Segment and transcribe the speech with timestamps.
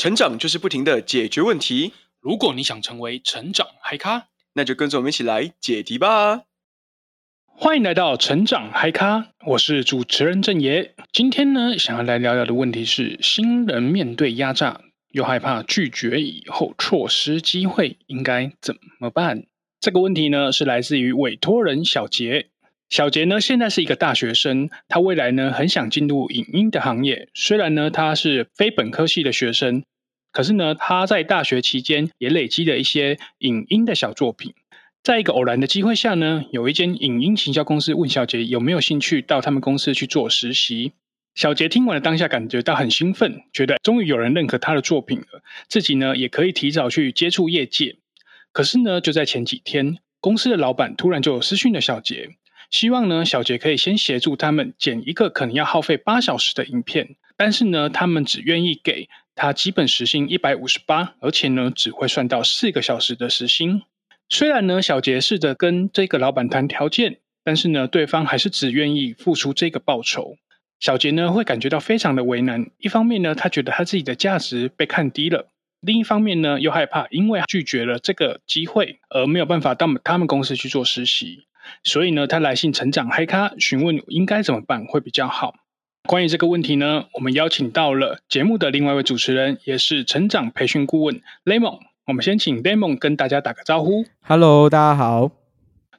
[0.00, 1.92] 成长就是不停的解决问题。
[2.22, 6.44] 如果你想成为成长嗨咖，那就跟着我们一起来解题吧。
[7.44, 10.94] 欢迎来到成长嗨咖，我是主持人郑爷。
[11.12, 14.80] 今天呢，想要来聊聊的问题是：新人面对压榨，
[15.10, 19.44] 又害怕拒绝以后错失机会，应该怎么办？
[19.80, 22.48] 这个问题呢，是来自于委托人小杰。
[22.88, 27.28] 小杰呢，现在是一个大学生，他未来呢，很想进入影音的行业。
[27.34, 29.84] 虽然呢，他是非本科系的学生，
[30.32, 34.54] 可是呢，他在大学期间也累积了一些影音的小作品。
[35.02, 40.92] 在一个偶然的机会下呢，有一间影音行销公司问小杰有没有兴趣到他们公司去做实习。
[41.34, 47.96] 小杰听完了当下，感觉到很兴奋，觉得终于有人认可他的作品了，自己呢，也可以提早去接触业界。
[48.52, 52.30] 可是呢，就在前几天，公司的老板突然就有私讯了小杰。
[52.70, 59.08] 希望呢，小杰可以先协助他们剪一个可能要耗费八小时的影片，但是呢，他们只愿意给
[59.40, 63.80] 他基本时薪一百五十八，而且呢，只会算到四个小时的时薪。
[64.28, 70.36] 虽然呢，小杰试着跟这个老板谈条件，但是呢，对方还是只愿意付出这个报酬。
[70.78, 72.66] 小杰呢，会感觉到非常的为难。
[72.76, 75.46] 一方面呢，他觉得他自己的价值被看低了；
[75.80, 81.46] 另一方面呢，又害怕因为拒绝了这个机会，而没有办法到他们公司去做实习。
[81.82, 85.54] 所以呢，他来信成长嗨咖询问应该怎么办会比较好。
[86.08, 91.78] 关于这个问题呢，我们邀请到了节目的另外一位主持人，也是成长培训顾问 Lemon。
[92.06, 94.04] 我们先请 Lemon 跟大家打个招呼。
[94.22, 95.30] Hello，大家好。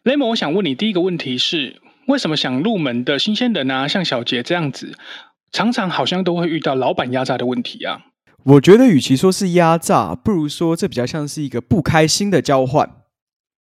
[0.04, 4.98] Lemon，我想问你第一个问题是，为什么想入门的新鲜人啊，像小杰这样子，
[5.52, 8.02] 常常好像都会遇到老板压榨的问题啊？
[8.44, 13.01] 我觉得与其说是压榨，不如说这比较像是一个不开心的交换。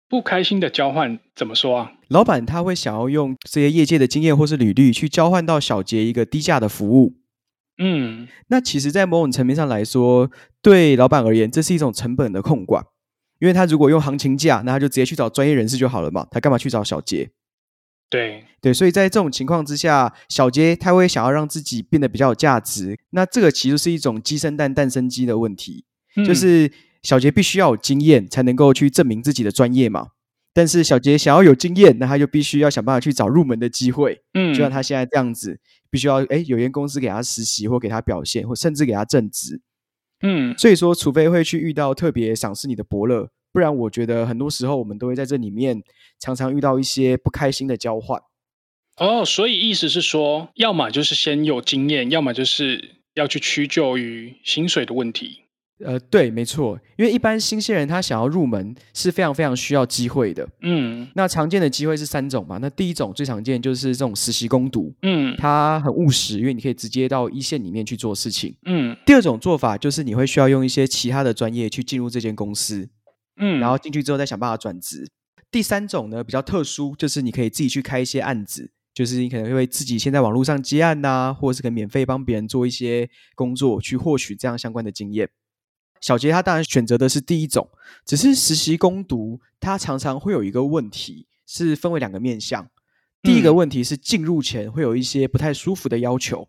[0.09, 1.91] 不开心的交换怎么说啊？
[2.07, 7.17] 老板他会想要用这些业界的经验或是履历去交换到小杰一个低价的服务。
[7.77, 12.85] 嗯，那其实，在某种层面上来说，对老板而言，这是一种成本的控管。
[13.39, 17.29] 因为他如果用行情价，那他就直接去找专业人士就好了嘛，他干嘛去找小杰？
[18.09, 22.97] 对对，所以在这种情况之下，小杰他会想要让自己变得比较有价值。
[23.09, 25.83] 那这个其实是一种鸡生蛋，蛋生鸡的问题，
[26.15, 26.71] 嗯、就是。
[27.03, 30.09] 小杰必须要有经验，才能够去证明自己的专业嘛。
[30.53, 34.21] 但是小杰想要有经验，那他就必须要想办法去找入门的机会。
[34.33, 35.59] 嗯，就像他现在这样子，
[35.91, 39.61] 必须要哎有间公司给他实习，或给他表现，或甚至给他正职。
[40.23, 45.83] 嗯，所以说，除非会去遇到特别赏识你的伯乐，不然我觉得很多时候我们都会在这里面
[46.19, 48.19] 常常遇到一些不开心的交换。
[48.97, 55.43] 哦，所以意思是说，要么就是先有经验，要么就是要去屈就于薪水的问题。
[55.79, 60.47] 呃，对，没错，因为一般新鲜人他想要入门是非常非常需要机会的。
[60.61, 62.57] 嗯，那常见的机会是三种嘛。
[62.59, 68.55] 那第一种最常见就是这种实习攻读，嗯，它很务实，因为你可以直接到一线里面去做事情。
[68.65, 72.89] 嗯，第二种做法就是你会需要用一些其他的专业去进入这间公司，
[73.39, 75.07] 嗯，然后进去之后再想办法转职。
[75.51, 85.29] 第三种呢比较特殊，就是你可以自己去开一些案子，就是你可能会自己先在网络上接案呐、啊，或者是可以免费帮别人做一些工作，去获取这样相关的经验。
[86.01, 87.67] 小杰他当然选择的是第一种，
[88.05, 92.69] 只是实习攻读，他常常会有一个问题，是分为两个面向。
[93.23, 96.47] 第一个问题是进入前会有一些不太舒服的要求，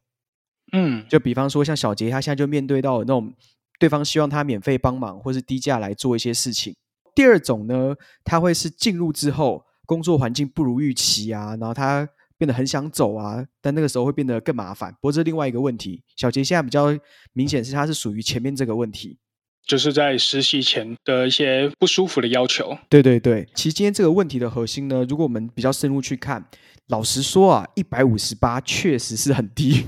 [0.72, 3.32] 嗯，就比方说像小杰他现在就面对到那种
[3.80, 6.76] 对方希望他免费帮忙或是低价来做一些事情。
[7.14, 12.06] 第二种呢，他会是进入之后工作环境不如预期啊，然后他
[12.36, 14.92] 变得很想走啊，但那个时候会变得更麻烦。
[14.92, 16.96] 不过这是另外一个问题，小杰现在比较
[17.32, 19.18] 明显是他是属于前面这个问题。
[19.68, 22.76] 就是在实习前的一些不舒服的要求。
[22.88, 26.46] 对对对，其实今天这个问题的核心呢，如果我们比较深入去看，
[26.88, 29.84] 老实说啊，一百五十八确实是很低。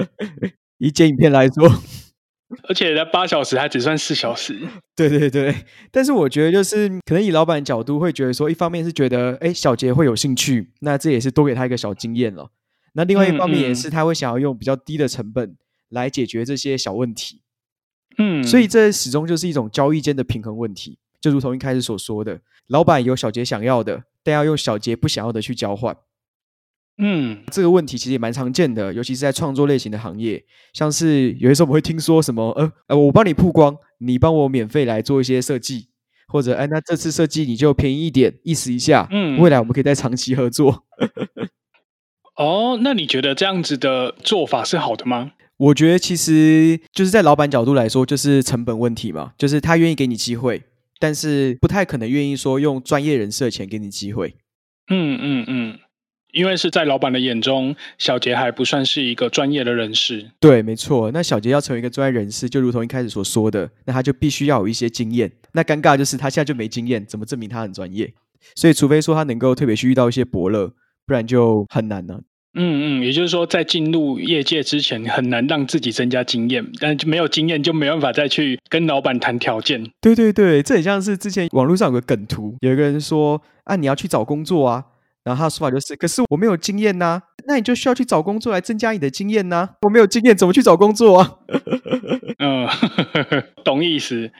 [0.78, 1.70] 以剪影片来说，
[2.66, 4.58] 而且在八小时还只算四小时。
[4.96, 5.54] 对对对，
[5.92, 12.50] 但是我觉得就是可能以老板角度会觉得说，一方面是觉得哎小杰会有兴趣，那这也是多给他一个小经验了。
[12.94, 15.56] 那另外一方面也是他会想要用比较低的成本
[15.90, 17.42] 来解决这些小问题。
[18.18, 25.96] 嗯，所以这始终就是一种交易间的平衡问题，就如同一开始所说的，老板有小杰想要的，但要用小杰不想要的去交换。
[26.98, 35.88] 嗯，这个问题其实也蛮常见的，尤其是在创作类型的行业，像是有些时候我们会听说什么，呃呃，我帮你曝光，你帮我免费来做一些设计，
[36.28, 40.84] 或者哎，那这次设计你就便宜一点，意思一下，嗯，未来我们可以再长期合作。
[42.38, 45.32] 哦，那你觉得这样子的做法是好的吗？
[45.56, 50.62] 我觉得其实就是在老板角度来说，就是成本问题嘛，就是他愿意给你机会，
[50.98, 54.34] 但是不太可能愿意说用专业人士的钱给你机会。
[54.90, 55.78] 嗯嗯嗯，
[56.32, 60.32] 因为是在老板的眼中，小杰还不算是一个专业的人士。
[60.40, 61.10] 对，没错。
[61.12, 65.30] 那小杰要成为一个专业人士，就如同一开始所说的，那他就必须要有一些经验。
[65.52, 68.12] 那尴尬就是他现在就没经验，怎么证明他很专业？
[68.56, 70.74] 所以，除非说他能够特别去遇到一些伯乐，
[71.06, 72.20] 不然就很难了、啊。
[72.56, 79.84] 嗯嗯，也就是说，在进入业界之前，很难让自己增加经验，但就没有经验，就没办法再去跟老板谈条件。
[80.00, 84.84] 对对对，这很像是之前网络上有个梗图，有一个人说：“啊，你要去找工作啊。”
[85.24, 89.70] 然后他的说法就是：“可是我没有经验呐、啊，那你就需要去找工作来增加你的经验呐、啊。
[89.80, 91.32] 我没有经验，怎么去找工作啊？”
[92.38, 92.68] 嗯，
[93.64, 94.30] 懂意思。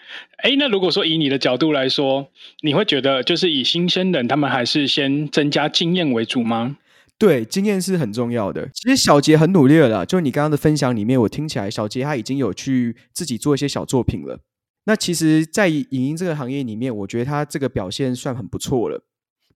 [0.43, 2.29] 哎，那如果说以你的角度来说，
[2.61, 6.77] 你会觉得就是以新鲜人，他们还是先增加经验为主吗？
[7.17, 8.69] 对，经验是很重要的。
[8.75, 14.41] 其实小杰很努力了啦，就你刚刚的分享里面，我听起来小杰他已经有去自己做一些小作品了。
[14.87, 19.05] 那其实，在影音这个行业里面，我觉得他这个表现算很不错了。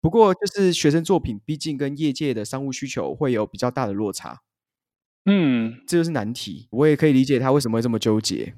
[0.01, 4.43] 不过，就是学生作品毕竟跟业界的商务需求会有比较大的落差，
[5.27, 6.69] 嗯，这就是难题。
[6.71, 8.55] 我也可以理解他为什么会这么纠结。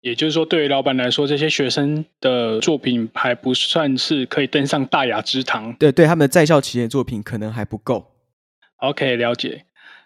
[0.00, 5.72] 也就是说，对于老板来说，这些学生的作品还不算是可以登上大雅之堂。
[5.74, 8.12] 对对，他们的在校期间作品可能还不够。
[8.76, 9.64] OK，了解。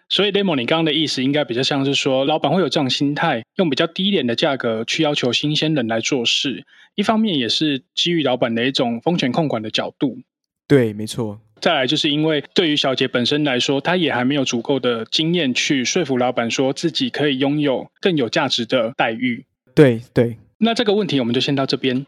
[0.09, 6.65] 所以，Lemon，你刚刚的意思应该比较像是说，老板会有这种心态，用比较低廉的价格去要求新鲜人来做事。
[6.95, 10.19] 一方面也是基于老板的一种风险控管的角度。
[10.67, 11.39] 对，没错。
[11.61, 19.45] 再来就是因为对于小杰本身来说，他也还没有足够的经验去说服老板，说自己可以拥有更有价值的待遇。
[19.73, 20.37] 对对。
[20.59, 22.05] 那这个问题我们就先到这边。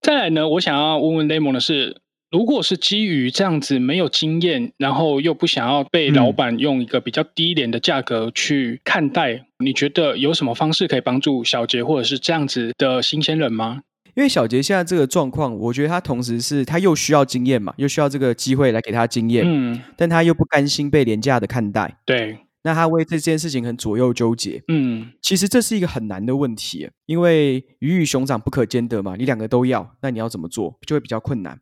[0.00, 2.00] 再来呢，我想要问问 Lemon 的是，
[2.30, 13.82] 如果是基于这样子没有经验，然后又不想要被老板用一个比较低廉的价格去看待，嗯、你觉得有什么方式可以帮助小杰或者是这样子的新鲜人吗？
[14.14, 31.60] 因为小杰现在这个状况，我觉得他同时是他又需要经验嘛，又需要这个机会来给他经验，嗯，但他又不甘心被廉价的看待，对，那他为这件事情很左右纠结，嗯，其实这是一个很难的问题，因为鱼与熊掌不可兼得嘛，你两个都要，那你要怎么做就会比较困难，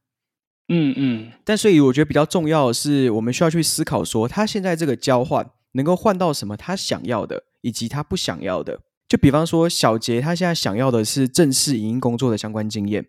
[0.69, 8.81] 嗯嗯，但所以我觉得比较重要的是，我们需要去思考说，他现在这个交换能够换到什么他想要的，以及他不想要的。
[9.09, 13.07] 就比方说，小杰他现在想要的是正式影音工作的相关经验，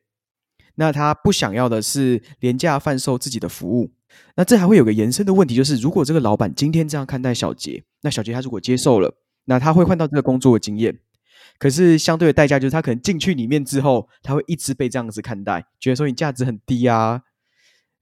[0.76, 3.92] 那他不想要的是廉价贩售自己的服务。
[4.36, 9.14] 那这还会有个延伸的问题，就是如果这个老板今天这样看待小杰，那小杰他如果接受了，
[9.46, 11.00] 那他会换到这个工作的经验。
[11.60, 17.22] 可是相对的代价就是，他可能进去里面之后，他会一直被这样子看待，觉得说你价值很低啊。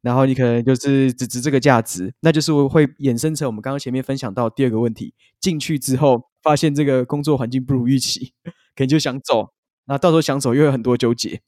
[0.01, 9.49] 然后你可能就是只值这个价值，那就是会衍生成我们刚刚前面分享到第二个问题：进去之后发现这个工作环境不如预期，可能就想走，
[9.87, 11.41] 那到时候想走又有很多纠结。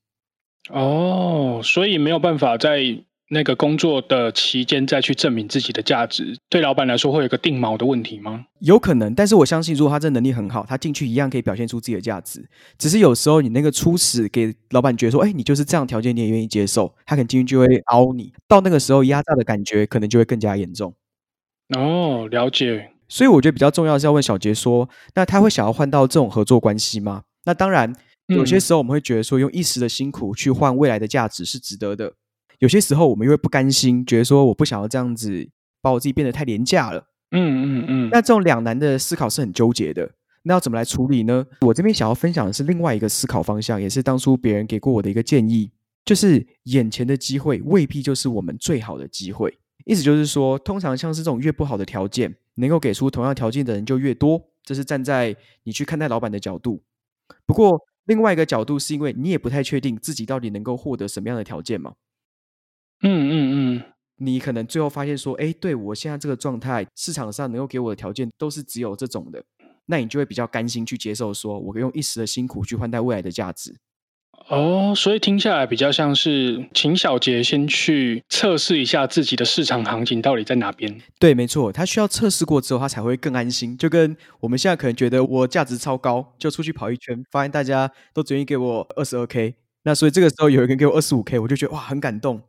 [0.70, 3.06] 哦，所以没有办法在。
[3.34, 8.44] 那个工作的期间再去证明自己的价值，对老板来说会有一个定锚的问题吗？
[8.60, 12.46] 有可能，但是我相信，如果他这能力很好，他进去一样可以表现出自己的价值。
[12.78, 18.34] 只是有时候你那个初始给老板觉得说，哎，你就是这样条件，你也愿意接受，他可能进去就会凹你。
[18.50, 20.94] 到那个时候，压榨的感觉可能就会更加严重。
[21.78, 22.92] 哦，了解。
[23.08, 27.24] 所以我觉得比较重要的是要问小杰说，那他会想要换到这种合作关系吗？
[27.46, 27.96] 那当然，
[28.28, 32.14] 有些时候我们会觉得说，用一时的辛苦去换未来的价值是值得的。
[32.62, 35.50] 有些时候我们又会不甘心，觉得说我不想要这样子
[35.82, 37.08] 把我自己变得太廉价了。
[37.32, 38.10] 嗯嗯嗯。
[38.12, 40.12] 那这种两难的思考是很纠结的。
[40.44, 41.44] 那要怎么来处理呢？
[41.62, 45.72] 我这边想要分享的是另外一个思考方向，也是当初别人给过我的一个建议，
[46.06, 49.58] 就是眼前的机会未必就是我们最好的机会。
[49.86, 54.40] 意思就是说，通常像是这种越不好的条件，能够给出同样条件的人就越多。
[54.64, 56.84] 这是站在你去看待老板的角度。
[57.48, 61.94] 不过另外一个角度是因为你也不太确定自己到底能够获得什么样的条件嘛。
[63.04, 63.34] 嗯嗯
[63.78, 63.84] 嗯，
[64.18, 69.44] 你可能最后发现说，哎，对，我现在这个状态，市场上能够给我的条件都是只有这种的，
[69.88, 73.76] 那你就会比较甘心去接受，说我用一时的辛苦去换代未来的价值。
[74.50, 81.00] 哦，所以听下来比较像是请小杰先去测试一下自己的市场行情到底在哪边。
[81.20, 83.78] 对，没错，他需要测试过之后，他才会更安心。
[83.78, 89.54] 就跟我们现在可能觉得我价值超高，就出去跑一圈，发现大家都只愿意给我二十二 K，
[89.84, 92.42] 那所以这个时候有一个人给我二十五 K，我就觉得哇，很感动。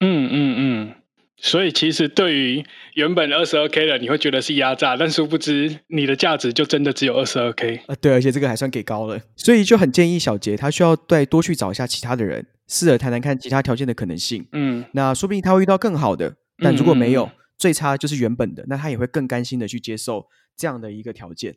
[0.00, 0.94] 嗯嗯嗯，
[1.36, 7.94] 所以其实对于原本二十二 K 的，你会觉得是压榨，但殊不知你的价值就真的只有二十二 K 啊。
[8.00, 14.46] 对，而且这个还算给高了，所以就很建议小杰他需要再多去找一下其他的人，试着谈谈看其他条件的可能性。
[14.52, 21.56] 嗯，那说不定他会遇到更好的，但如果没有，嗯嗯最差就是原本的，那他也会更甘心的去接受这样的一个条件。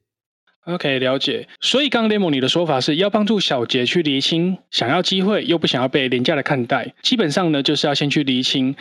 [0.70, 1.48] OK，了解。
[1.60, 6.94] 所以刚刚 Lemon 你的说法是要帮助小杰去厘清想要机会又不想要被廉价的看待。
[7.02, 8.76] 基本上呢，就是要先去厘清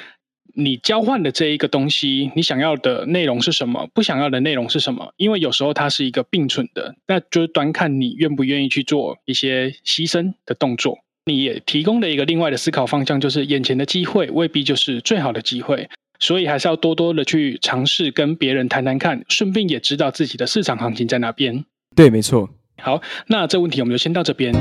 [0.55, 5.15] 你交换的这一个东西，你想要的内容是什么，不想要的内容是什么。
[5.17, 10.99] 因为有时候它是一个并存的，那就是端看你愿不愿意去做一些牺牲的动作。
[11.25, 15.89] 你也提供了一个另外的思考方向，就是眼前的机会未必就是最好的机会。
[16.21, 21.65] 所以还是要多多的去尝试跟别人谈谈看，顺便也知道自己的市场行情在哪边。
[21.99, 22.49] 对，没错。
[22.81, 24.55] 好，那这问题我们就先到这边。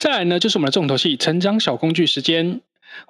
[0.00, 2.60] 再来呢，就是我们的重头戏——成长小工具时间。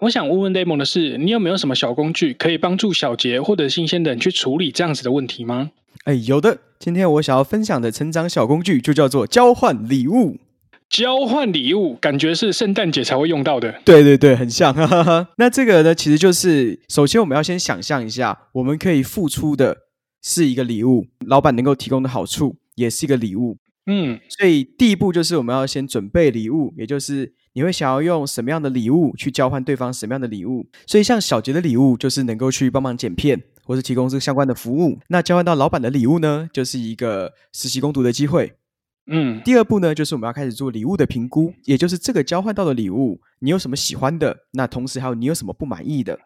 [0.00, 5.70] 我想问问 Lemon 的是，你有没有什么小工具可以帮助小杰或者新鲜的人去处理这样子的问题吗？
[6.04, 6.58] 哎，有的。
[6.78, 10.36] 今天我想要分享的成长小工具就叫做交换礼物。
[10.90, 13.80] 交换礼物，感觉是圣诞节才会用到的。
[13.86, 14.74] 对对对，很像。
[14.74, 15.28] 哈哈哈。
[15.38, 19.74] 那这个呢，其实就是首先我们要先想象一下，我们可以付出的
[20.22, 23.56] 是一个礼物，老板能够提供的好处也是一个礼物。
[23.86, 30.66] 嗯，所以第一步就是我们要先准备礼物，也就是你会想要用什么样的礼物去交换对方什么样的礼物。
[30.86, 34.98] 所以像小杰的礼物就是能够去帮忙剪片，或是提供这个相关的服务。
[35.08, 38.52] 那交换到老板的礼物呢，就是一个实习攻读的机会。
[39.06, 44.36] 嗯，第二步呢，就是我们要开始做礼物的评估，也就是这个交换到的礼物，你有什么喜欢的？
[44.52, 46.16] 那同时还有你有什么不满意的？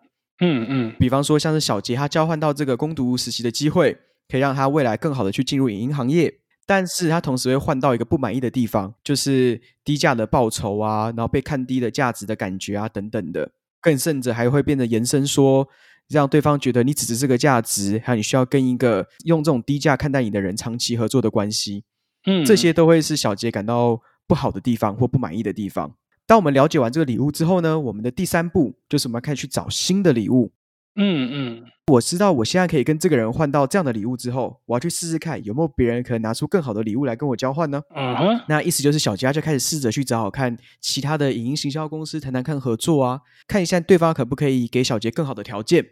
[0.41, 3.97] 嗯嗯，比方说像是小杰他交换到这个攻读实习的机会，
[4.29, 15.69] 可以让他未来更好的去进入影音行业，但是他同时会换到一个不满意的地方，就是低价的报酬啊，然后被看低的价值的感觉啊等等的，更甚者还会变得延伸说，
[16.09, 21.85] 让对方觉得你只是这个价值，还有你需要跟一个用这种低价看待你的人长期合作的关系。
[22.27, 25.95] 嗯，这些都会是小杰感到不好的地方或不满意的地方。
[26.27, 30.53] 当我们了解完这个礼物之后呢，我们的第三步就是我们要开始去找新的礼物。
[30.97, 37.83] 嗯嗯，我知道我现在可以跟这个人换到这样的礼物之后，我要去试试看有没有别人可能拿出更好的礼物来跟我交换呢？
[37.97, 45.85] 嗯哼，那意思就是小佳就开始试着去找找看其他的影音行销公司谈谈看合作啊，看一下对方可不可以给小杰更好的条件。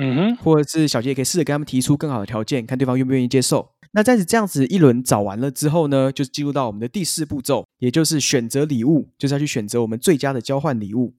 [0.00, 3.72] 嗯哼，或者是小杰也可以试着跟他们提出更好的条件，看对方愿不愿意接受。
[3.92, 11.14] 那在这样子一轮找完了之后呢，就进入到我们的第四步骤，也就是选择礼物，就是要去选择我们最佳的交换礼物。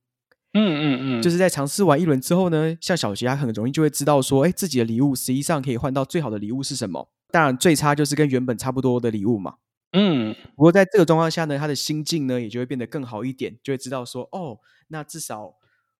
[0.53, 7.09] 嗯嗯嗯，就是在尝试完一轮之后呢，像小杰他很容易就会知道说，哎，自己的礼物实际上可以换到最好的礼物是什么。
[7.31, 9.55] 当然，最差就是跟原本差不多的礼物嘛。
[9.91, 14.57] 嗯，不过在这个状况下呢，他的心境呢也就会变得更好一点，就会知道说，哦，
[14.87, 15.53] 那至少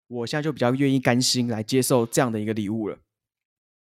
[0.10, 2.98] 我现在就比较愿意甘心来接受这样的一个礼物了。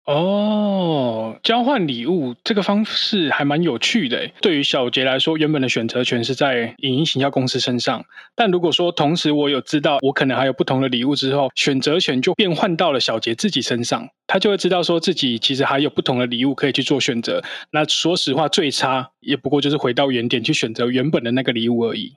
[0.05, 4.29] 哦，交换礼物这个方式还蛮有趣的。
[4.39, 8.05] 对于小杰来说，原本的选择权是在影音行销公司身上，
[8.35, 17.43] 但如果说同时我有知道我可能还有不同的礼物之后，选择权就变换到了小杰自己身上，他就会知道说自己其实还有不同的礼物可以去做选择。
[17.71, 22.13] 那说实话，最差也不过就是回到原点去选择原本的那个礼物而已。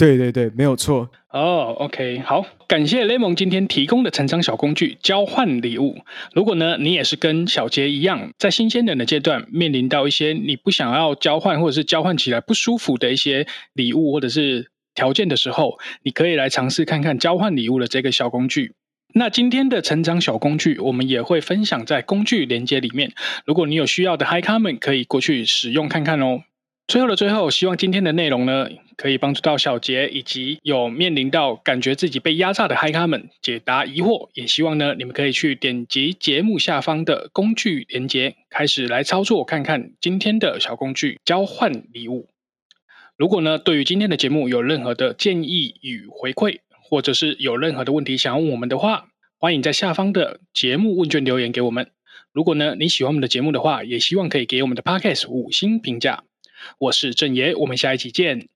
[0.00, 1.10] 对对对，没有错。
[1.28, 5.98] 哦、OK，好，感谢 Lemon 今天提供的成长小工具——交换礼物。
[6.32, 18.72] 如果呢，你也是跟小杰一样，在新鲜人的阶段面临到一些你不想要交换，或者是交换起来不舒服的一些礼物或者是条件的时候，你可以来尝试看看交换礼物的这个小工具。
[19.12, 23.12] 那今天的成长小工具，我们也会分享在工具连接里面。
[23.44, 26.40] 如果你有需要的嗨咖们，可以过去使用看看哦。
[26.90, 34.28] 最后的最后，希望今天的内容呢，可以帮助到小杰以及有面临到感觉自己被压榨的嗨咖们解答疑惑。
[34.34, 42.28] 也希望呢，你们可以去点击节目下方的工具连接，开始来操作看看今天的小工具交换礼物。
[43.16, 51.92] 如果呢，对于今天的节目有任何的建议与回馈，或者是有任何的问题想要问我们的话，欢迎在下方的节目问卷留言给我们。
[52.32, 56.24] 如果呢，你喜欢我们的节目的话，也希望可以给我们的 Podcast 五星评价。
[56.78, 58.48] 我是郑爷，我们下一期见。